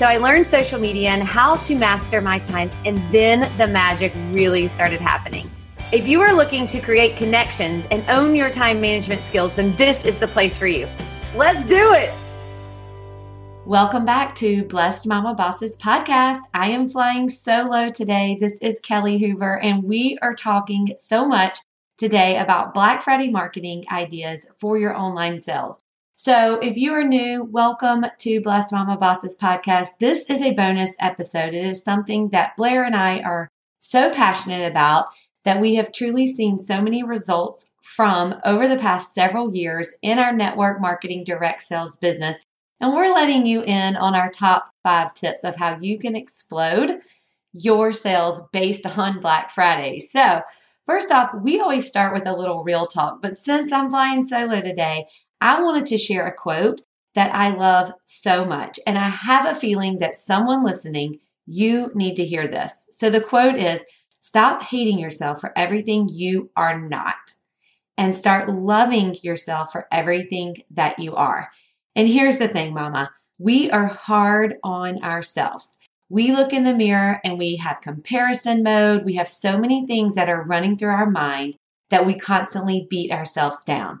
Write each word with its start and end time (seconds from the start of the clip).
so 0.00 0.06
I 0.06 0.16
learned 0.16 0.46
social 0.46 0.80
media 0.80 1.10
and 1.10 1.22
how 1.22 1.56
to 1.56 1.74
master 1.74 2.22
my 2.22 2.38
time, 2.38 2.70
and 2.86 3.12
then 3.12 3.40
the 3.58 3.66
magic 3.66 4.14
really 4.30 4.66
started 4.66 4.98
happening. 4.98 5.50
If 5.92 6.08
you 6.08 6.22
are 6.22 6.32
looking 6.32 6.64
to 6.68 6.80
create 6.80 7.18
connections 7.18 7.84
and 7.90 8.02
own 8.08 8.34
your 8.34 8.48
time 8.48 8.80
management 8.80 9.20
skills, 9.20 9.52
then 9.52 9.76
this 9.76 10.02
is 10.06 10.16
the 10.16 10.26
place 10.26 10.56
for 10.56 10.66
you. 10.66 10.88
Let's 11.36 11.66
do 11.66 11.92
it. 11.92 12.14
Welcome 13.66 14.06
back 14.06 14.34
to 14.36 14.64
Blessed 14.64 15.06
Mama 15.06 15.34
Bosses 15.34 15.76
podcast. 15.76 16.40
I 16.54 16.70
am 16.70 16.88
flying 16.88 17.28
solo 17.28 17.90
today. 17.90 18.38
This 18.40 18.56
is 18.62 18.80
Kelly 18.80 19.18
Hoover, 19.18 19.60
and 19.60 19.84
we 19.84 20.16
are 20.22 20.34
talking 20.34 20.94
so 20.96 21.28
much 21.28 21.58
today 21.98 22.38
about 22.38 22.72
Black 22.72 23.02
Friday 23.02 23.28
marketing 23.28 23.84
ideas 23.92 24.46
for 24.60 24.78
your 24.78 24.96
online 24.96 25.42
sales. 25.42 25.78
So, 26.22 26.58
if 26.58 26.76
you 26.76 26.92
are 26.92 27.02
new, 27.02 27.44
welcome 27.44 28.04
to 28.18 28.42
Blessed 28.42 28.74
Mama 28.74 28.98
Bosses 28.98 29.34
podcast. 29.34 29.86
This 30.00 30.26
is 30.28 30.42
a 30.42 30.52
bonus 30.52 30.90
episode. 31.00 31.54
It 31.54 31.64
is 31.64 31.82
something 31.82 32.28
that 32.28 32.58
Blair 32.58 32.84
and 32.84 32.94
I 32.94 33.20
are 33.20 33.48
so 33.78 34.10
passionate 34.10 34.70
about 34.70 35.06
that 35.44 35.62
we 35.62 35.76
have 35.76 35.92
truly 35.92 36.30
seen 36.30 36.58
so 36.58 36.82
many 36.82 37.02
results 37.02 37.70
from 37.82 38.34
over 38.44 38.68
the 38.68 38.76
past 38.76 39.14
several 39.14 39.56
years 39.56 39.94
in 40.02 40.18
our 40.18 40.30
network 40.30 40.78
marketing 40.78 41.24
direct 41.24 41.62
sales 41.62 41.96
business. 41.96 42.36
And 42.82 42.92
we're 42.92 43.14
letting 43.14 43.46
you 43.46 43.62
in 43.62 43.96
on 43.96 44.14
our 44.14 44.30
top 44.30 44.74
five 44.82 45.14
tips 45.14 45.42
of 45.42 45.56
how 45.56 45.78
you 45.80 45.98
can 45.98 46.16
explode 46.16 47.00
your 47.54 47.92
sales 47.92 48.42
based 48.52 48.84
on 48.98 49.20
Black 49.20 49.48
Friday. 49.48 49.98
So, 49.98 50.42
First 50.86 51.12
off, 51.12 51.32
we 51.32 51.60
always 51.60 51.88
start 51.88 52.12
with 52.12 52.26
a 52.26 52.36
little 52.36 52.64
real 52.64 52.84
talk, 52.84 53.22
but 53.22 53.36
since 53.36 53.70
I'm 53.70 53.90
flying 53.90 54.26
solo 54.26 54.60
today, 54.60 55.06
I 55.40 55.62
wanted 55.62 55.86
to 55.86 55.98
share 55.98 56.26
a 56.26 56.34
quote 56.34 56.82
that 57.14 57.34
I 57.34 57.50
love 57.50 57.92
so 58.06 58.44
much. 58.44 58.78
And 58.86 58.98
I 58.98 59.08
have 59.08 59.46
a 59.46 59.58
feeling 59.58 59.98
that 59.98 60.14
someone 60.14 60.64
listening, 60.64 61.20
you 61.46 61.90
need 61.94 62.14
to 62.16 62.24
hear 62.24 62.46
this. 62.46 62.72
So 62.92 63.10
the 63.10 63.20
quote 63.20 63.56
is 63.56 63.84
Stop 64.22 64.62
hating 64.62 64.98
yourself 64.98 65.40
for 65.40 65.52
everything 65.56 66.08
you 66.10 66.50
are 66.54 66.78
not 66.78 67.16
and 67.96 68.14
start 68.14 68.48
loving 68.50 69.16
yourself 69.22 69.72
for 69.72 69.88
everything 69.90 70.56
that 70.70 70.98
you 70.98 71.14
are. 71.14 71.50
And 71.96 72.06
here's 72.06 72.38
the 72.38 72.48
thing, 72.48 72.74
mama 72.74 73.10
we 73.38 73.70
are 73.70 73.86
hard 73.86 74.56
on 74.62 75.02
ourselves. 75.02 75.78
We 76.10 76.32
look 76.32 76.52
in 76.52 76.64
the 76.64 76.74
mirror 76.74 77.20
and 77.24 77.38
we 77.38 77.56
have 77.56 77.80
comparison 77.80 78.62
mode. 78.62 79.06
We 79.06 79.14
have 79.14 79.30
so 79.30 79.58
many 79.58 79.86
things 79.86 80.14
that 80.14 80.28
are 80.28 80.44
running 80.44 80.76
through 80.76 80.90
our 80.90 81.08
mind 81.08 81.54
that 81.88 82.04
we 82.04 82.18
constantly 82.18 82.86
beat 82.90 83.10
ourselves 83.10 83.64
down. 83.64 84.00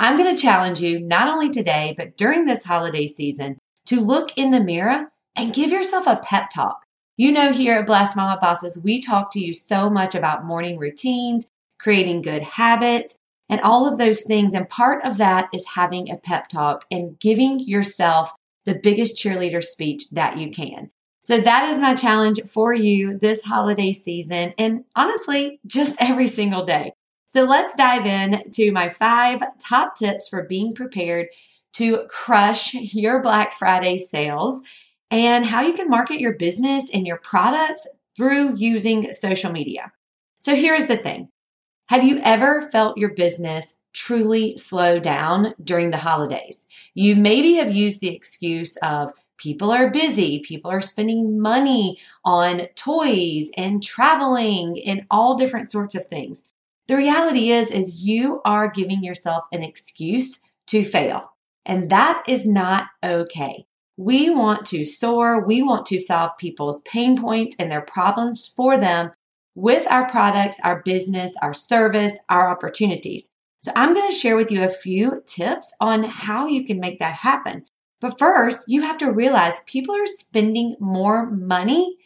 I'm 0.00 0.16
going 0.16 0.34
to 0.34 0.40
challenge 0.40 0.80
you 0.80 1.00
not 1.00 1.28
only 1.28 1.50
today, 1.50 1.94
but 1.96 2.16
during 2.16 2.44
this 2.44 2.64
holiday 2.64 3.06
season 3.06 3.58
to 3.86 4.00
look 4.00 4.30
in 4.36 4.52
the 4.52 4.60
mirror 4.60 5.10
and 5.34 5.52
give 5.52 5.70
yourself 5.70 6.06
a 6.06 6.20
pep 6.22 6.50
talk. 6.54 6.84
You 7.16 7.32
know, 7.32 7.52
here 7.52 7.74
at 7.74 7.86
Blessed 7.86 8.16
Mama 8.16 8.38
Bosses, 8.40 8.78
we 8.78 9.00
talk 9.00 9.32
to 9.32 9.40
you 9.40 9.52
so 9.52 9.90
much 9.90 10.14
about 10.14 10.44
morning 10.44 10.78
routines, 10.78 11.46
creating 11.80 12.22
good 12.22 12.42
habits, 12.42 13.16
and 13.48 13.60
all 13.60 13.90
of 13.90 13.98
those 13.98 14.22
things. 14.22 14.54
And 14.54 14.68
part 14.68 15.04
of 15.04 15.16
that 15.16 15.48
is 15.52 15.66
having 15.74 16.10
a 16.10 16.16
pep 16.16 16.48
talk 16.48 16.84
and 16.92 17.18
giving 17.18 17.58
yourself 17.58 18.32
the 18.66 18.76
biggest 18.76 19.16
cheerleader 19.16 19.64
speech 19.64 20.10
that 20.10 20.38
you 20.38 20.50
can. 20.50 20.90
So 21.22 21.40
that 21.40 21.68
is 21.70 21.80
my 21.80 21.96
challenge 21.96 22.40
for 22.46 22.72
you 22.72 23.18
this 23.18 23.44
holiday 23.44 23.90
season. 23.92 24.54
And 24.58 24.84
honestly, 24.94 25.58
just 25.66 25.96
every 26.00 26.28
single 26.28 26.64
day. 26.64 26.92
So 27.28 27.44
let's 27.44 27.76
dive 27.76 28.06
in 28.06 28.50
to 28.52 28.72
my 28.72 28.88
five 28.88 29.42
top 29.58 29.94
tips 29.94 30.28
for 30.28 30.44
being 30.44 30.74
prepared 30.74 31.28
to 31.74 32.06
crush 32.08 32.72
your 32.74 33.22
Black 33.22 33.52
Friday 33.52 33.98
sales 33.98 34.62
and 35.10 35.44
how 35.44 35.60
you 35.60 35.74
can 35.74 35.90
market 35.90 36.20
your 36.20 36.32
business 36.32 36.88
and 36.92 37.06
your 37.06 37.18
products 37.18 37.86
through 38.16 38.56
using 38.56 39.12
social 39.12 39.52
media. 39.52 39.92
So 40.38 40.56
here's 40.56 40.86
the 40.86 40.96
thing. 40.96 41.28
Have 41.90 42.02
you 42.02 42.18
ever 42.22 42.62
felt 42.70 42.96
your 42.96 43.12
business 43.14 43.74
truly 43.92 44.56
slow 44.56 44.98
down 44.98 45.54
during 45.62 45.90
the 45.90 45.98
holidays? 45.98 46.66
You 46.94 47.14
maybe 47.14 47.54
have 47.54 47.74
used 47.74 48.00
the 48.00 48.14
excuse 48.14 48.78
of 48.78 49.12
people 49.36 49.70
are 49.70 49.90
busy, 49.90 50.40
people 50.40 50.70
are 50.70 50.80
spending 50.80 51.38
money 51.38 51.98
on 52.24 52.68
toys 52.74 53.50
and 53.56 53.82
traveling 53.82 54.82
and 54.86 55.06
all 55.10 55.36
different 55.36 55.70
sorts 55.70 55.94
of 55.94 56.06
things. 56.06 56.44
The 56.88 56.96
reality 56.96 57.50
is 57.50 57.70
is 57.70 58.02
you 58.02 58.40
are 58.46 58.70
giving 58.70 59.04
yourself 59.04 59.44
an 59.52 59.62
excuse 59.62 60.40
to 60.68 60.84
fail. 60.84 61.34
And 61.66 61.90
that 61.90 62.22
is 62.26 62.46
not 62.46 62.86
okay. 63.04 63.66
We 63.98 64.30
want 64.30 64.64
to 64.66 64.84
soar, 64.84 65.44
we 65.44 65.62
want 65.62 65.84
to 65.86 65.98
solve 65.98 66.38
people's 66.38 66.80
pain 66.82 67.20
points 67.20 67.56
and 67.58 67.70
their 67.70 67.82
problems 67.82 68.50
for 68.56 68.78
them 68.78 69.10
with 69.54 69.86
our 69.88 70.08
products, 70.08 70.56
our 70.64 70.82
business, 70.82 71.32
our 71.42 71.52
service, 71.52 72.14
our 72.30 72.48
opportunities. 72.48 73.28
So 73.60 73.72
I'm 73.76 73.92
going 73.92 74.08
to 74.08 74.14
share 74.14 74.36
with 74.36 74.50
you 74.50 74.62
a 74.62 74.68
few 74.68 75.22
tips 75.26 75.74
on 75.80 76.04
how 76.04 76.46
you 76.46 76.64
can 76.64 76.80
make 76.80 77.00
that 77.00 77.16
happen. 77.16 77.66
But 78.00 78.18
first, 78.18 78.64
you 78.68 78.82
have 78.82 78.98
to 78.98 79.10
realize 79.10 79.54
people 79.66 79.94
are 79.96 80.06
spending 80.06 80.76
more 80.78 81.28
money 81.28 81.96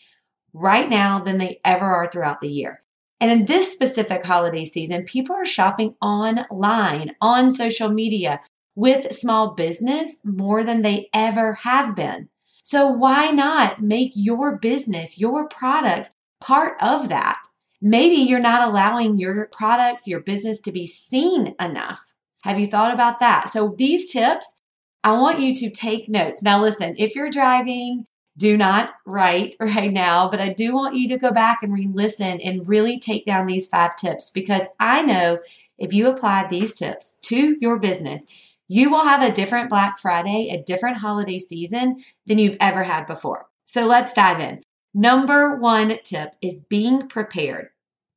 right 0.54 0.88
now 0.88 1.20
than 1.20 1.38
they 1.38 1.60
ever 1.64 1.84
are 1.84 2.10
throughout 2.10 2.40
the 2.40 2.48
year. 2.48 2.80
And 3.22 3.30
in 3.30 3.44
this 3.44 3.70
specific 3.70 4.26
holiday 4.26 4.64
season, 4.64 5.04
people 5.04 5.36
are 5.36 5.44
shopping 5.44 5.94
online, 6.02 7.12
on 7.20 7.54
social 7.54 7.88
media 7.88 8.40
with 8.74 9.14
small 9.14 9.54
business 9.54 10.16
more 10.24 10.64
than 10.64 10.82
they 10.82 11.08
ever 11.14 11.54
have 11.62 11.94
been. 11.94 12.30
So 12.64 12.88
why 12.88 13.30
not 13.30 13.80
make 13.80 14.10
your 14.16 14.58
business, 14.58 15.20
your 15.20 15.46
products 15.46 16.10
part 16.40 16.76
of 16.82 17.10
that? 17.10 17.40
Maybe 17.80 18.16
you're 18.16 18.40
not 18.40 18.68
allowing 18.68 19.18
your 19.18 19.46
products, 19.52 20.08
your 20.08 20.20
business 20.20 20.60
to 20.62 20.72
be 20.72 20.84
seen 20.84 21.54
enough. 21.60 22.04
Have 22.42 22.58
you 22.58 22.66
thought 22.66 22.92
about 22.92 23.20
that? 23.20 23.52
So 23.52 23.76
these 23.78 24.10
tips, 24.10 24.56
I 25.04 25.12
want 25.12 25.38
you 25.38 25.54
to 25.58 25.70
take 25.70 26.08
notes. 26.08 26.42
Now 26.42 26.60
listen, 26.60 26.96
if 26.98 27.14
you're 27.14 27.30
driving, 27.30 28.04
do 28.36 28.56
not 28.56 28.92
write 29.06 29.56
right 29.60 29.92
now, 29.92 30.30
but 30.30 30.40
I 30.40 30.50
do 30.50 30.74
want 30.74 30.96
you 30.96 31.08
to 31.08 31.18
go 31.18 31.30
back 31.32 31.58
and 31.62 31.72
re 31.72 31.88
listen 31.92 32.40
and 32.40 32.66
really 32.66 32.98
take 32.98 33.26
down 33.26 33.46
these 33.46 33.68
five 33.68 33.96
tips 33.96 34.30
because 34.30 34.62
I 34.78 35.02
know 35.02 35.38
if 35.78 35.92
you 35.92 36.08
apply 36.08 36.46
these 36.46 36.74
tips 36.74 37.16
to 37.22 37.56
your 37.60 37.78
business, 37.78 38.24
you 38.68 38.90
will 38.90 39.04
have 39.04 39.22
a 39.22 39.34
different 39.34 39.68
Black 39.68 39.98
Friday, 39.98 40.48
a 40.50 40.62
different 40.62 40.98
holiday 40.98 41.38
season 41.38 42.04
than 42.26 42.38
you've 42.38 42.56
ever 42.60 42.84
had 42.84 43.06
before. 43.06 43.46
So 43.66 43.86
let's 43.86 44.12
dive 44.12 44.40
in. 44.40 44.62
Number 44.94 45.56
one 45.56 45.98
tip 46.04 46.34
is 46.40 46.60
being 46.60 47.08
prepared. 47.08 47.70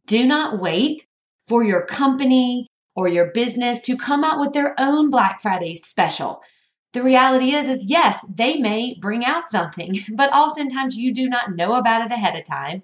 Do 0.05 0.25
not 0.25 0.59
wait 0.59 1.07
for 1.47 1.63
your 1.63 1.85
company 1.85 2.67
or 2.95 3.07
your 3.07 3.31
business 3.31 3.81
to 3.81 3.97
come 3.97 4.23
out 4.23 4.39
with 4.39 4.53
their 4.53 4.75
own 4.79 5.09
Black 5.09 5.41
Friday 5.41 5.75
special 5.75 6.41
the 6.95 7.03
reality 7.03 7.51
is 7.51 7.67
is 7.67 7.83
yes 7.85 8.25
they 8.33 8.57
may 8.57 8.97
bring 8.99 9.23
out 9.23 9.49
something 9.49 9.99
but 10.13 10.33
oftentimes 10.33 10.97
you 10.97 11.13
do 11.13 11.29
not 11.29 11.55
know 11.55 11.75
about 11.75 12.05
it 12.05 12.11
ahead 12.11 12.35
of 12.35 12.45
time. 12.45 12.81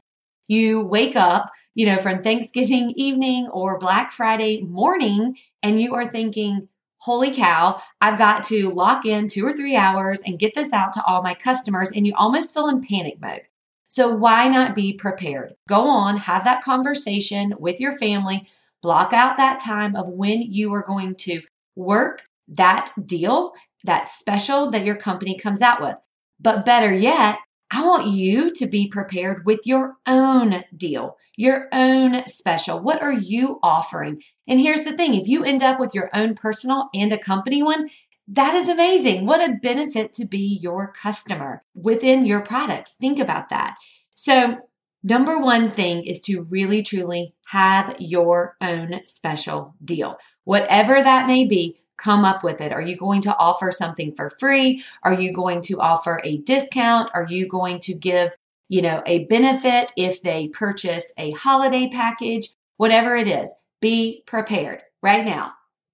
You 0.47 0.81
wake 0.81 1.15
up 1.15 1.51
you 1.73 1.85
know 1.85 1.97
from 1.97 2.21
thanksgiving 2.21 2.91
evening 2.95 3.47
or 3.51 3.79
black 3.79 4.11
friday 4.11 4.61
morning 4.61 5.37
and 5.63 5.81
you 5.81 5.95
are 5.95 6.07
thinking 6.07 6.67
holy 6.97 7.33
cow 7.33 7.81
i've 8.01 8.17
got 8.17 8.43
to 8.45 8.69
lock 8.69 9.05
in 9.05 9.27
two 9.27 9.45
or 9.45 9.53
three 9.53 9.75
hours 9.75 10.21
and 10.25 10.37
get 10.37 10.53
this 10.53 10.73
out 10.73 10.93
to 10.93 11.03
all 11.05 11.23
my 11.23 11.33
customers 11.33 11.91
and 11.91 12.05
you 12.05 12.13
almost 12.15 12.53
feel 12.53 12.67
in 12.67 12.81
panic 12.81 13.19
mode. 13.21 13.43
So 13.87 14.07
why 14.09 14.47
not 14.47 14.73
be 14.73 14.93
prepared? 14.93 15.55
Go 15.67 15.81
on, 15.81 16.15
have 16.15 16.45
that 16.45 16.63
conversation 16.63 17.53
with 17.59 17.81
your 17.81 17.91
family, 17.91 18.47
block 18.81 19.11
out 19.11 19.35
that 19.35 19.59
time 19.59 19.97
of 19.97 20.07
when 20.07 20.41
you 20.41 20.73
are 20.73 20.81
going 20.81 21.15
to 21.15 21.41
work 21.75 22.23
that 22.47 22.91
deal, 23.05 23.51
that 23.83 24.09
special 24.09 24.69
that 24.71 24.85
your 24.85 24.95
company 24.95 25.37
comes 25.37 25.61
out 25.61 25.81
with. 25.81 25.95
But 26.39 26.65
better 26.65 26.93
yet, 26.93 27.39
I 27.73 27.85
want 27.85 28.07
you 28.07 28.53
to 28.55 28.65
be 28.65 28.87
prepared 28.87 29.45
with 29.45 29.61
your 29.63 29.95
own 30.05 30.65
deal, 30.75 31.17
your 31.37 31.69
own 31.71 32.27
special. 32.27 32.79
What 32.79 33.01
are 33.01 33.13
you 33.13 33.59
offering? 33.63 34.21
And 34.45 34.59
here's 34.59 34.83
the 34.83 34.91
thing 34.91 35.13
if 35.13 35.27
you 35.27 35.45
end 35.45 35.63
up 35.63 35.79
with 35.79 35.95
your 35.95 36.09
own 36.13 36.35
personal 36.35 36.89
and 36.93 37.13
a 37.13 37.17
company 37.17 37.63
one, 37.63 37.89
that 38.27 38.55
is 38.55 38.67
amazing. 38.67 39.25
What 39.25 39.41
a 39.41 39.53
benefit 39.53 40.13
to 40.15 40.25
be 40.25 40.59
your 40.61 40.91
customer 40.91 41.63
within 41.73 42.25
your 42.25 42.41
products. 42.41 42.93
Think 42.93 43.19
about 43.19 43.49
that. 43.49 43.75
So, 44.15 44.57
number 45.01 45.39
one 45.39 45.71
thing 45.71 46.03
is 46.03 46.19
to 46.21 46.43
really 46.43 46.83
truly 46.83 47.35
have 47.47 47.95
your 47.99 48.57
own 48.61 49.01
special 49.05 49.75
deal. 49.83 50.17
Whatever 50.43 51.01
that 51.01 51.27
may 51.27 51.45
be, 51.45 51.80
come 52.01 52.25
up 52.25 52.43
with 52.43 52.61
it. 52.61 52.73
Are 52.73 52.81
you 52.81 52.95
going 52.95 53.21
to 53.21 53.37
offer 53.37 53.71
something 53.71 54.13
for 54.15 54.31
free? 54.39 54.83
Are 55.03 55.13
you 55.13 55.31
going 55.31 55.61
to 55.63 55.79
offer 55.79 56.19
a 56.23 56.37
discount? 56.37 57.11
Are 57.13 57.27
you 57.29 57.47
going 57.47 57.79
to 57.81 57.93
give, 57.93 58.31
you 58.69 58.81
know, 58.81 59.03
a 59.05 59.25
benefit 59.25 59.91
if 59.95 60.21
they 60.21 60.47
purchase 60.47 61.11
a 61.17 61.31
holiday 61.31 61.89
package? 61.91 62.49
Whatever 62.77 63.15
it 63.15 63.27
is, 63.27 63.51
be 63.81 64.23
prepared 64.25 64.81
right 65.03 65.23
now. 65.23 65.53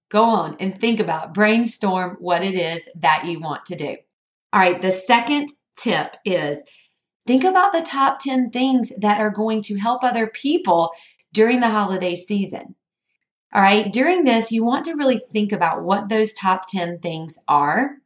Go 0.10 0.24
on 0.24 0.56
and 0.60 0.80
think 0.80 1.02
about, 1.02 1.34
brainstorm 1.34 2.16
what 2.20 2.44
it 2.44 2.56
is 2.56 2.88
that 2.96 3.26
you 3.26 3.42
want 3.42 3.66
to 3.66 3.76
do. 3.76 3.98
All 4.54 4.62
right, 4.62 4.82
the 4.82 4.92
second 4.92 5.50
tip 5.78 6.16
is 6.24 6.64
think 7.26 7.44
about 7.44 7.74
the 7.74 7.82
top 7.82 8.20
10 8.20 8.52
things 8.52 8.94
that 8.98 9.20
are 9.20 9.30
going 9.30 9.62
to 9.64 9.76
help 9.76 10.06
other 10.06 10.28
people 10.28 10.92
during 11.34 11.60
the 11.60 11.70
holiday 11.70 12.16
season. 12.16 12.76
All 13.54 13.62
right, 13.62 13.92
during 13.92 14.26
this, 14.26 14.52
you 14.52 14.64
want 14.64 14.86
to 14.86 14.96
really 14.96 15.22
think 15.32 15.52
about 15.52 15.84
what 15.84 16.10
those 16.10 16.34
top 16.34 16.68
10 16.68 17.00
things 17.00 17.38
are. 17.48 17.98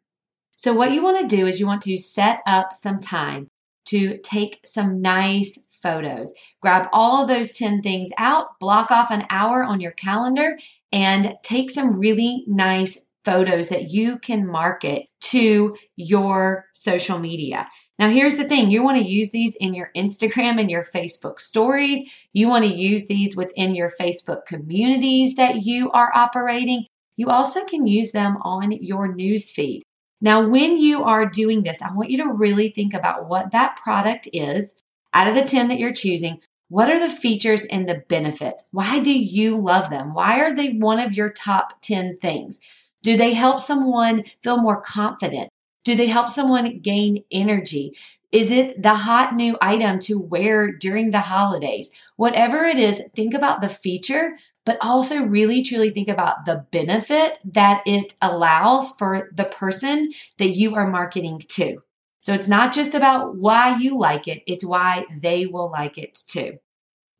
So, 0.56 0.74
what 0.74 0.92
you 0.92 1.04
want 1.04 1.20
to 1.20 1.36
do 1.36 1.48
is 1.48 1.60
you 1.60 1.66
want 1.66 1.82
to 1.84 1.98
set 1.98 2.42
up 2.46 2.74
some 2.74 3.00
time 3.00 3.48
to 3.86 4.20
take 4.20 4.60
some 4.64 5.02
nice 5.02 5.58
photos. 5.82 6.34
Grab 6.62 6.88
all 6.94 7.24
of 7.24 7.28
those 7.28 7.52
10 7.52 7.82
things 7.82 8.10
out, 8.18 8.60
block 8.60 8.92
off 8.92 9.10
an 9.10 9.26
hour 9.32 9.64
on 9.64 9.82
your 9.82 9.92
calendar, 9.92 10.60
and 10.92 11.36
take 11.44 11.72
some 11.72 12.00
really 12.00 12.44
nice 12.48 13.00
photos 13.26 13.70
that 13.70 13.90
you 13.90 14.20
can 14.20 14.46
market 14.46 15.08
to 15.22 15.76
your 15.96 16.66
social 16.74 17.20
media. 17.20 17.68
Now, 18.01 18.09
here's 18.09 18.38
the 18.38 18.45
thing 18.45 18.71
you 18.71 18.81
want 18.81 18.98
to 18.98 19.07
use 19.07 19.30
these 19.30 19.53
in 19.59 19.75
your 19.75 19.92
Instagram 19.95 20.59
and 20.59 20.71
your 20.71 20.83
Facebook 20.83 21.39
stories. 21.39 22.09
You 22.33 22.50
want 22.50 22.65
to 22.65 22.74
use 22.74 23.06
these 23.06 23.36
within 23.36 23.75
your 23.75 23.92
Facebook 23.92 24.48
communities 24.48 25.36
that 25.36 25.68
you 25.68 25.92
are 25.92 26.12
operating. 26.15 26.88
You 27.15 27.30
also 27.30 27.63
can 27.63 27.86
use 27.86 28.12
them 28.12 28.38
on 28.42 28.71
your 28.71 29.07
newsfeed. 29.07 29.81
Now, 30.19 30.42
when 30.42 30.80
you 30.80 31.03
are 31.03 31.27
doing 31.27 31.62
this, 31.62 31.80
I 31.80 31.94
want 31.94 32.09
you 32.09 32.18
to 32.24 32.33
really 32.33 32.71
think 32.71 32.95
about 32.95 33.30
what 33.30 33.51
that 33.51 33.75
product 33.75 34.27
is 34.33 34.74
out 35.13 35.27
of 35.27 35.36
the 35.36 35.44
10 35.44 35.68
that 35.68 35.77
you're 35.77 35.94
choosing. 35.94 36.39
What 36.69 36.89
are 36.89 37.00
the 37.00 37.15
features 37.15 37.65
and 37.65 37.88
the 37.88 38.04
benefits? 38.09 38.63
Why 38.71 38.97
do 38.97 39.12
you 39.12 39.59
love 39.59 39.92
them? 39.92 40.15
Why 40.15 40.39
are 40.39 40.56
they 40.56 40.69
one 40.69 41.00
of 41.00 41.13
your 41.13 41.30
top 41.30 41.83
10 41.83 42.18
things? 42.18 42.59
Do 43.04 43.15
they 43.15 43.36
help 43.36 43.59
someone 43.59 44.24
feel 44.42 44.57
more 44.57 44.81
confident? 44.81 45.51
Do 45.83 45.95
they 45.95 46.07
help 46.07 46.30
someone 46.30 46.80
gain 46.80 47.24
energy? 47.31 47.95
Is 48.31 48.50
it 48.50 48.81
the 48.81 48.94
hot 48.94 49.36
new 49.36 49.57
item 49.62 50.00
to 50.00 50.19
wear 50.19 50.72
during 50.72 51.12
the 51.12 51.19
holidays? 51.19 51.89
Whatever 52.16 52.63
it 52.63 52.80
is, 52.80 53.01
think 53.13 53.33
about 53.33 53.62
the 53.62 53.69
feature, 53.69 54.38
but 54.66 54.78
also 54.81 55.24
really 55.24 55.63
truly 55.63 55.89
think 55.89 56.07
about 56.07 56.45
the 56.45 56.66
benefit 56.72 57.39
that 57.44 57.81
it 57.86 58.13
allows 58.22 58.92
for 58.92 59.30
the 59.33 59.45
person 59.45 60.12
that 60.38 60.51
you 60.51 60.75
are 60.75 60.89
marketing 60.89 61.42
to. 61.50 61.80
So 62.22 62.33
it's 62.33 62.48
not 62.48 62.72
just 62.72 62.94
about 62.94 63.36
why 63.36 63.78
you 63.78 63.98
like 63.98 64.28
it, 64.28 64.44
it's 64.45 64.63
why 64.63 65.06
they 65.19 65.45
will 65.48 65.72
like 65.72 65.98
it 65.98 66.19
too. 66.28 66.60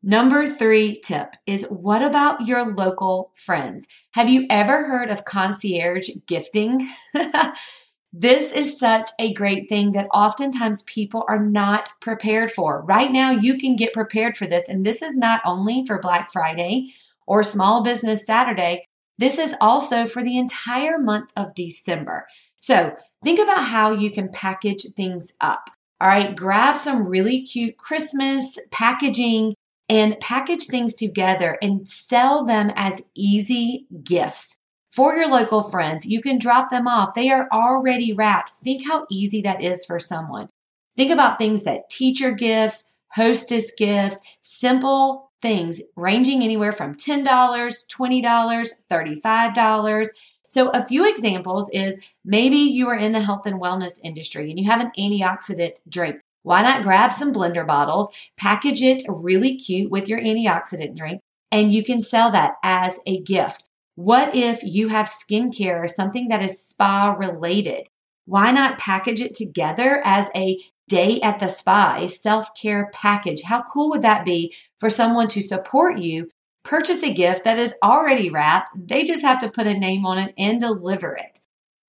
Number 0.04 0.46
three 0.46 0.96
tip 0.96 1.34
is 1.46 1.64
what 1.64 2.02
about 2.02 2.46
your 2.46 2.64
local 2.74 3.32
friends? 3.36 3.86
Have 4.12 4.28
you 4.28 4.46
ever 4.48 4.88
heard 4.88 5.10
of 5.10 5.24
concierge 5.24 6.10
gifting? 6.26 6.88
This 8.12 8.52
is 8.52 8.78
such 8.78 9.08
a 9.18 9.32
great 9.32 9.70
thing 9.70 9.92
that 9.92 10.08
oftentimes 10.12 10.82
people 10.82 11.24
are 11.28 11.42
not 11.42 11.88
prepared 12.00 12.52
for. 12.52 12.82
Right 12.82 13.10
now, 13.10 13.30
you 13.30 13.56
can 13.56 13.74
get 13.74 13.94
prepared 13.94 14.36
for 14.36 14.46
this. 14.46 14.68
And 14.68 14.84
this 14.84 15.00
is 15.00 15.16
not 15.16 15.40
only 15.46 15.86
for 15.86 15.98
Black 15.98 16.30
Friday 16.30 16.92
or 17.26 17.42
Small 17.42 17.82
Business 17.82 18.26
Saturday, 18.26 18.86
this 19.16 19.38
is 19.38 19.54
also 19.62 20.06
for 20.06 20.22
the 20.22 20.36
entire 20.36 20.98
month 20.98 21.32
of 21.36 21.54
December. 21.54 22.26
So 22.60 22.94
think 23.24 23.40
about 23.40 23.64
how 23.64 23.92
you 23.92 24.10
can 24.10 24.28
package 24.30 24.84
things 24.94 25.32
up. 25.40 25.70
All 25.98 26.08
right, 26.08 26.36
grab 26.36 26.76
some 26.76 27.06
really 27.06 27.42
cute 27.42 27.78
Christmas 27.78 28.58
packaging 28.70 29.54
and 29.88 30.20
package 30.20 30.66
things 30.66 30.94
together 30.94 31.56
and 31.62 31.88
sell 31.88 32.44
them 32.44 32.72
as 32.74 33.00
easy 33.14 33.86
gifts 34.02 34.58
for 34.92 35.14
your 35.14 35.28
local 35.28 35.62
friends. 35.62 36.06
You 36.06 36.20
can 36.20 36.38
drop 36.38 36.70
them 36.70 36.86
off. 36.86 37.14
They 37.14 37.30
are 37.30 37.48
already 37.50 38.12
wrapped. 38.12 38.52
Think 38.62 38.86
how 38.86 39.06
easy 39.10 39.40
that 39.42 39.62
is 39.62 39.84
for 39.84 39.98
someone. 39.98 40.48
Think 40.96 41.10
about 41.10 41.38
things 41.38 41.64
that 41.64 41.88
teacher 41.88 42.32
gifts, 42.32 42.84
hostess 43.12 43.72
gifts, 43.76 44.18
simple 44.42 45.30
things 45.40 45.80
ranging 45.96 46.42
anywhere 46.42 46.72
from 46.72 46.94
$10, 46.94 47.24
$20, 47.24 48.68
$35. 48.90 50.08
So 50.48 50.68
a 50.68 50.86
few 50.86 51.08
examples 51.08 51.70
is 51.72 51.98
maybe 52.24 52.58
you 52.58 52.86
are 52.88 52.96
in 52.96 53.12
the 53.12 53.20
health 53.20 53.46
and 53.46 53.60
wellness 53.60 53.98
industry 54.04 54.50
and 54.50 54.58
you 54.58 54.70
have 54.70 54.82
an 54.82 54.92
antioxidant 54.98 55.76
drink. 55.88 56.20
Why 56.42 56.60
not 56.60 56.82
grab 56.82 57.12
some 57.12 57.32
blender 57.32 57.66
bottles, 57.66 58.08
package 58.36 58.82
it 58.82 59.02
really 59.08 59.56
cute 59.56 59.90
with 59.90 60.08
your 60.08 60.20
antioxidant 60.20 60.96
drink, 60.96 61.22
and 61.50 61.72
you 61.72 61.82
can 61.82 62.02
sell 62.02 62.30
that 62.32 62.54
as 62.62 62.98
a 63.06 63.20
gift. 63.22 63.62
What 63.94 64.34
if 64.34 64.62
you 64.62 64.88
have 64.88 65.06
skincare 65.06 65.82
or 65.82 65.88
something 65.88 66.28
that 66.28 66.42
is 66.42 66.64
spa 66.64 67.12
related? 67.12 67.88
Why 68.24 68.50
not 68.50 68.78
package 68.78 69.20
it 69.20 69.34
together 69.34 70.00
as 70.04 70.28
a 70.34 70.58
day 70.88 71.20
at 71.20 71.40
the 71.40 71.48
spa, 71.48 71.96
a 71.98 72.08
self 72.08 72.54
care 72.54 72.90
package? 72.92 73.42
How 73.42 73.62
cool 73.62 73.90
would 73.90 74.02
that 74.02 74.24
be 74.24 74.54
for 74.80 74.88
someone 74.88 75.28
to 75.28 75.42
support 75.42 75.98
you? 75.98 76.30
Purchase 76.62 77.02
a 77.02 77.12
gift 77.12 77.44
that 77.44 77.58
is 77.58 77.74
already 77.82 78.30
wrapped. 78.30 78.70
They 78.74 79.04
just 79.04 79.22
have 79.22 79.40
to 79.40 79.50
put 79.50 79.66
a 79.66 79.74
name 79.74 80.06
on 80.06 80.18
it 80.18 80.34
and 80.38 80.60
deliver 80.60 81.14
it. 81.14 81.40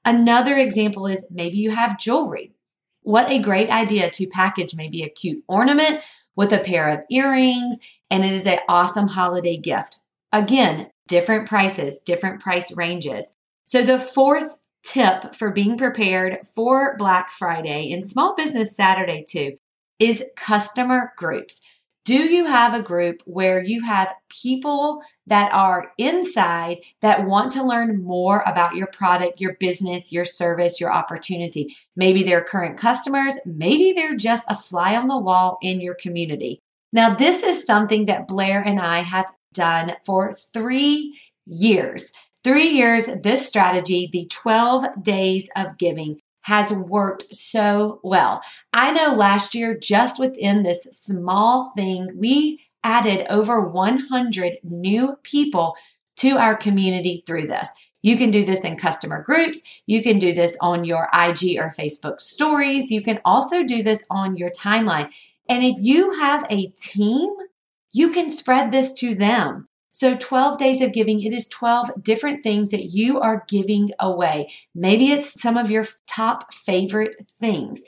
Another 0.03 0.57
example 0.57 1.07
is 1.07 1.25
maybe 1.29 1.57
you 1.57 1.71
have 1.71 1.99
jewelry. 1.99 2.51
What 3.03 3.29
a 3.29 3.39
great 3.39 3.69
idea 3.69 4.09
to 4.09 4.27
package 4.27 4.75
maybe 4.75 5.03
a 5.03 5.09
cute 5.09 5.43
ornament 5.47 6.01
with 6.35 6.51
a 6.51 6.59
pair 6.59 6.89
of 6.89 7.05
earrings, 7.09 7.77
and 8.09 8.25
it 8.25 8.33
is 8.33 8.47
an 8.47 8.59
awesome 8.67 9.09
holiday 9.09 9.55
gift. 9.57 9.99
Again, 10.31 10.89
different 11.07 11.47
prices, 11.47 11.99
different 12.05 12.41
price 12.41 12.75
ranges. 12.75 13.25
So 13.65 13.83
the 13.83 13.99
fourth 13.99 14.57
tip 14.83 15.35
for 15.35 15.51
being 15.51 15.77
prepared 15.77 16.39
for 16.53 16.95
Black 16.97 17.31
Friday 17.31 17.91
and 17.91 18.07
Small 18.07 18.35
Business 18.35 18.75
Saturday 18.75 19.23
too 19.27 19.57
is 19.99 20.23
customer 20.35 21.13
groups. 21.17 21.61
Do 22.05 22.15
you 22.15 22.45
have 22.45 22.73
a 22.73 22.81
group 22.81 23.21
where 23.25 23.63
you 23.63 23.81
have 23.83 24.09
people 24.27 25.01
that 25.25 25.53
are 25.53 25.93
inside 25.97 26.79
that 26.99 27.25
want 27.25 27.53
to 27.53 27.63
learn 27.63 28.03
more 28.03 28.43
about 28.45 28.75
your 28.75 28.87
product, 28.87 29.39
your 29.39 29.55
business, 29.57 30.11
your 30.11 30.25
service, 30.25 30.81
your 30.81 30.91
opportunity? 30.91 31.77
Maybe 31.95 32.23
they're 32.23 32.43
current 32.43 32.77
customers, 32.77 33.35
maybe 33.45 33.93
they're 33.93 34.17
just 34.17 34.43
a 34.49 34.55
fly 34.55 34.97
on 34.97 35.07
the 35.07 35.17
wall 35.17 35.57
in 35.61 35.79
your 35.79 35.95
community. 35.95 36.59
Now, 36.91 37.15
this 37.15 37.41
is 37.41 37.65
something 37.65 38.07
that 38.07 38.27
Blair 38.27 38.61
and 38.61 38.81
I 38.81 38.99
have 38.99 39.31
done 39.53 39.93
for 40.05 40.33
three 40.33 41.19
years. 41.45 42.11
Three 42.43 42.69
years, 42.69 43.07
this 43.21 43.47
strategy, 43.47 44.09
the 44.11 44.25
12 44.25 45.01
days 45.01 45.49
of 45.55 45.77
giving, 45.77 46.19
has 46.41 46.71
worked 46.71 47.33
so 47.33 48.01
well. 48.03 48.41
I 48.73 48.91
know 48.91 49.15
last 49.15 49.55
year, 49.55 49.77
just 49.77 50.19
within 50.19 50.63
this 50.63 50.85
small 50.91 51.71
thing, 51.75 52.09
we 52.17 52.59
added 52.83 53.25
over 53.29 53.61
100 53.61 54.57
new 54.63 55.15
people 55.23 55.75
to 56.17 56.37
our 56.37 56.55
community 56.55 57.23
through 57.25 57.47
this. 57.47 57.69
You 58.01 58.17
can 58.17 58.29
do 58.29 58.43
this 58.43 58.65
in 58.65 58.75
customer 58.75 59.23
groups. 59.23 59.61
You 59.87 60.03
can 60.03 60.19
do 60.19 60.33
this 60.33 60.57
on 60.59 60.83
your 60.83 61.09
IG 61.13 61.57
or 61.57 61.73
Facebook 61.77 62.19
stories. 62.19 62.91
You 62.91 63.01
can 63.01 63.21
also 63.23 63.63
do 63.63 63.81
this 63.81 64.03
on 64.09 64.35
your 64.35 64.51
timeline. 64.51 65.09
And 65.47 65.63
if 65.63 65.77
you 65.79 66.11
have 66.19 66.45
a 66.49 66.67
team, 66.71 67.29
you 67.93 68.11
can 68.11 68.35
spread 68.35 68.71
this 68.71 68.91
to 68.93 69.15
them. 69.15 69.69
So 69.91 70.15
12 70.15 70.57
days 70.57 70.81
of 70.81 70.91
giving, 70.91 71.21
it 71.21 71.31
is 71.31 71.47
12 71.47 71.91
different 72.01 72.43
things 72.43 72.71
that 72.71 72.85
you 72.85 73.19
are 73.19 73.45
giving 73.47 73.91
away. 73.99 74.51
Maybe 74.73 75.11
it's 75.11 75.39
some 75.39 75.55
of 75.55 75.69
your 75.69 75.85
top 76.07 76.51
favorite 76.53 77.31
things. 77.39 77.83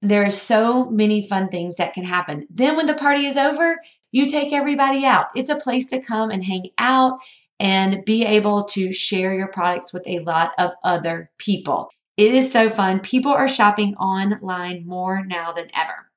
There 0.00 0.24
are 0.24 0.30
so 0.30 0.88
many 0.88 1.26
fun 1.28 1.48
things 1.48 1.76
that 1.76 1.92
can 1.92 2.04
happen. 2.04 2.46
Then 2.48 2.76
when 2.76 2.86
the 2.86 2.94
party 2.94 3.26
is 3.26 3.36
over, 3.36 3.76
you 4.10 4.26
take 4.26 4.52
everybody 4.52 5.04
out. 5.04 5.26
It's 5.34 5.50
a 5.50 5.56
place 5.56 5.90
to 5.90 6.00
come 6.00 6.30
and 6.30 6.44
hang 6.44 6.70
out 6.78 7.20
and 7.58 8.04
be 8.04 8.24
able 8.24 8.64
to 8.64 8.92
share 8.92 9.34
your 9.34 9.48
products 9.48 9.92
with 9.92 10.06
a 10.06 10.20
lot 10.20 10.52
of 10.58 10.72
other 10.84 11.30
people. 11.38 11.90
It 12.16 12.34
is 12.34 12.50
so 12.50 12.70
fun. 12.70 13.00
People 13.00 13.32
are 13.32 13.48
shopping 13.48 13.94
online 13.96 14.86
more 14.86 15.24
now 15.24 15.52
than 15.52 15.68
ever. 15.74 16.10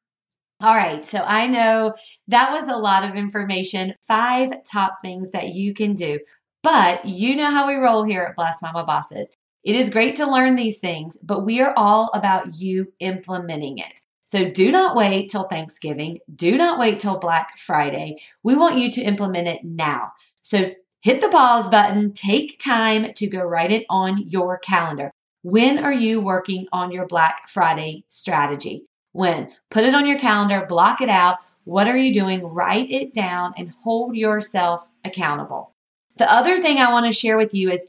All 0.62 0.76
right, 0.76 1.06
so 1.06 1.20
I 1.20 1.48
know 1.48 1.94
that 2.28 2.52
was 2.52 2.68
a 2.68 2.76
lot 2.76 3.06
of 3.06 3.16
information, 3.16 3.94
five 4.06 4.52
top 4.70 4.96
things 5.02 5.32
that 5.32 5.50
you 5.54 5.74
can 5.74 5.94
do. 5.94 6.20
But 6.64 7.06
you 7.06 7.38
know 7.38 7.50
how 7.50 7.68
we 7.68 7.76
roll 7.76 8.04
here 8.04 8.24
at 8.24 8.36
Blessed 8.36 8.62
Mama 8.62 8.84
Bosses. 8.84 9.30
It 9.64 9.76
is 9.76 9.90
great 9.90 10.18
to 10.18 10.30
learn 10.30 10.56
these 10.56 10.80
things, 10.80 11.18
but 11.24 11.46
we 11.46 11.62
are 11.62 11.74
all 11.78 12.10
about 12.14 12.56
you 12.56 12.92
implementing 13.00 13.78
it. 13.78 14.02
So 14.26 14.52
do 14.52 14.72
not 14.72 14.96
wait 14.96 15.30
till 15.30 15.46
Thanksgiving. 15.46 16.20
Do 16.36 16.58
not 16.58 16.78
wait 16.78 17.00
till 17.00 17.18
Black 17.18 17.58
Friday. 17.58 18.22
We 18.44 18.56
want 18.56 18.78
you 18.78 18.92
to 18.92 19.02
implement 19.02 19.48
it 19.48 19.64
now. 19.64 20.12
So 20.42 20.72
hit 21.02 21.22
the 21.22 21.30
pause 21.30 21.70
button, 21.70 22.14
take 22.14 22.60
time 22.60 23.14
to 23.14 23.28
go 23.28 23.42
write 23.42 23.72
it 23.72 23.86
on 23.90 24.28
your 24.28 24.58
calendar. 24.58 25.12
When 25.42 25.80
are 25.80 25.94
you 25.94 26.20
working 26.20 26.68
on 26.72 26.92
your 26.92 27.08
Black 27.08 27.48
Friday 27.48 28.04
strategy? 28.10 28.86
When? 29.14 29.52
Put 29.72 29.86
it 29.86 29.96
on 29.96 30.06
your 30.06 30.20
calendar, 30.20 30.66
block 30.68 31.02
it 31.02 31.10
out. 31.10 31.38
What 31.64 31.88
are 31.88 31.98
you 31.98 32.14
doing? 32.14 32.44
Write 32.44 32.92
it 32.92 33.14
down 33.14 33.54
and 33.58 33.72
hold 33.84 34.16
yourself 34.16 34.88
accountable. 35.06 35.74
The 36.18 36.32
other 36.32 36.58
thing 36.58 36.78
I 36.80 36.92
want 36.92 37.06
to 37.06 37.12
share 37.12 37.38
with 37.38 37.54
you 37.54 37.72
is 37.72 37.82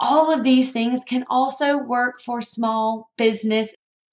all 0.00 0.32
of 0.32 0.42
these 0.42 0.72
things 0.72 1.04
can 1.06 1.24
also 1.30 1.78
work 1.78 2.20
for 2.20 2.40
small 2.40 3.10
business 3.16 3.68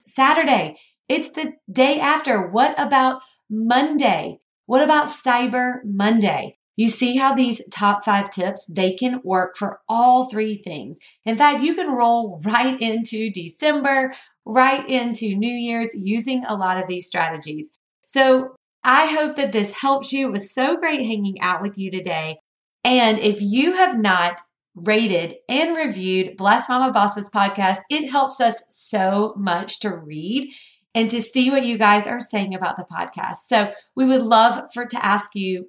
Saturday. 0.06 0.78
It's 1.08 1.30
the 1.30 1.54
day 1.70 1.98
after. 2.00 2.46
What 2.46 2.78
about 2.78 3.22
Monday? 3.50 4.40
What 4.66 4.82
about 4.82 5.08
Cyber 5.08 5.84
Monday? 5.84 6.58
You 6.76 6.88
see 6.88 7.16
how 7.16 7.34
these 7.34 7.62
top 7.70 8.04
five 8.04 8.30
tips, 8.30 8.66
they 8.66 8.94
can 8.94 9.20
work 9.22 9.56
for 9.56 9.80
all 9.88 10.28
three 10.28 10.56
things. 10.56 10.98
In 11.24 11.36
fact, 11.36 11.62
you 11.62 11.74
can 11.74 11.92
roll 11.92 12.40
right 12.44 12.80
into 12.80 13.30
December, 13.30 14.12
right 14.44 14.88
into 14.88 15.36
New 15.36 15.54
Year's 15.54 15.90
using 15.94 16.44
a 16.44 16.56
lot 16.56 16.78
of 16.78 16.88
these 16.88 17.06
strategies. 17.06 17.70
So 18.06 18.56
I 18.82 19.06
hope 19.06 19.36
that 19.36 19.52
this 19.52 19.72
helps 19.72 20.12
you. 20.12 20.28
It 20.28 20.32
was 20.32 20.52
so 20.52 20.76
great 20.76 21.00
hanging 21.00 21.40
out 21.40 21.62
with 21.62 21.78
you 21.78 21.90
today. 21.90 22.38
And 22.82 23.18
if 23.18 23.40
you 23.40 23.74
have 23.74 23.98
not 23.98 24.40
rated 24.74 25.36
and 25.48 25.76
reviewed 25.76 26.36
Blessed 26.36 26.68
Mama 26.68 26.92
Bosses 26.92 27.30
podcast, 27.30 27.78
it 27.88 28.10
helps 28.10 28.40
us 28.40 28.62
so 28.68 29.34
much 29.36 29.80
to 29.80 29.96
read 29.96 30.52
and 30.94 31.08
to 31.10 31.22
see 31.22 31.50
what 31.50 31.64
you 31.64 31.78
guys 31.78 32.06
are 32.06 32.20
saying 32.20 32.54
about 32.54 32.76
the 32.76 32.84
podcast. 32.84 33.38
So 33.46 33.72
we 33.96 34.04
would 34.04 34.22
love 34.22 34.64
for 34.72 34.84
to 34.86 35.04
ask 35.04 35.30
you, 35.34 35.66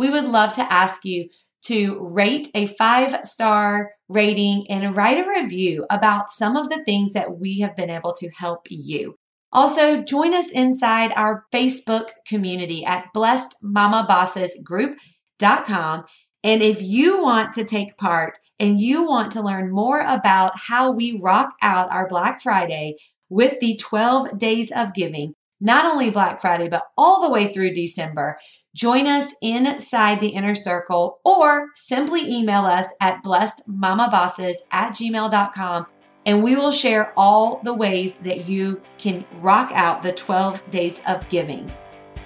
we 0.00 0.10
would 0.10 0.24
love 0.24 0.54
to 0.54 0.72
ask 0.72 1.04
you 1.04 1.28
to 1.66 2.00
rate 2.00 2.48
a 2.54 2.66
five 2.66 3.26
star 3.26 3.92
rating 4.08 4.64
and 4.70 4.96
write 4.96 5.18
a 5.18 5.28
review 5.28 5.84
about 5.90 6.30
some 6.30 6.56
of 6.56 6.70
the 6.70 6.82
things 6.84 7.12
that 7.12 7.38
we 7.38 7.60
have 7.60 7.76
been 7.76 7.90
able 7.90 8.14
to 8.14 8.30
help 8.30 8.66
you. 8.70 9.16
Also, 9.52 10.00
join 10.00 10.32
us 10.32 10.50
inside 10.50 11.12
our 11.16 11.44
Facebook 11.52 12.08
community 12.26 12.82
at 12.82 13.12
blessedmamabossesgroup.com. 13.14 16.04
And 16.42 16.62
if 16.62 16.80
you 16.80 17.22
want 17.22 17.52
to 17.52 17.64
take 17.64 17.98
part 17.98 18.38
and 18.58 18.80
you 18.80 19.04
want 19.04 19.32
to 19.32 19.42
learn 19.42 19.70
more 19.70 20.00
about 20.00 20.52
how 20.56 20.90
we 20.90 21.20
rock 21.20 21.50
out 21.60 21.92
our 21.92 22.08
Black 22.08 22.40
Friday, 22.40 22.96
with 23.28 23.60
the 23.60 23.76
12 23.76 24.38
days 24.38 24.72
of 24.74 24.94
giving, 24.94 25.34
not 25.60 25.84
only 25.84 26.10
Black 26.10 26.40
Friday, 26.40 26.68
but 26.68 26.84
all 26.96 27.20
the 27.20 27.30
way 27.30 27.52
through 27.52 27.74
December. 27.74 28.38
Join 28.74 29.06
us 29.06 29.32
inside 29.42 30.20
the 30.20 30.28
inner 30.28 30.54
circle 30.54 31.18
or 31.24 31.68
simply 31.74 32.22
email 32.30 32.66
us 32.66 32.86
at 33.00 33.22
blessedmamabosses 33.24 34.54
at 34.70 34.92
gmail.com 34.92 35.86
and 36.26 36.42
we 36.42 36.54
will 36.54 36.70
share 36.70 37.12
all 37.16 37.60
the 37.64 37.74
ways 37.74 38.14
that 38.16 38.48
you 38.48 38.80
can 38.98 39.24
rock 39.40 39.72
out 39.74 40.02
the 40.02 40.12
12 40.12 40.70
days 40.70 41.00
of 41.06 41.28
giving. 41.28 41.72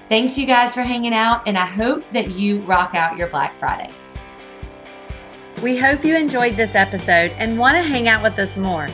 Thanks, 0.08 0.36
you 0.36 0.46
guys, 0.46 0.74
for 0.74 0.82
hanging 0.82 1.14
out, 1.14 1.46
and 1.46 1.56
I 1.56 1.64
hope 1.64 2.04
that 2.12 2.32
you 2.32 2.60
rock 2.62 2.94
out 2.94 3.16
your 3.16 3.28
Black 3.28 3.58
Friday. 3.58 3.90
We 5.62 5.78
hope 5.78 6.04
you 6.04 6.16
enjoyed 6.16 6.56
this 6.56 6.74
episode 6.74 7.30
and 7.38 7.58
want 7.58 7.76
to 7.76 7.82
hang 7.82 8.08
out 8.08 8.22
with 8.22 8.38
us 8.38 8.56
more. 8.56 8.88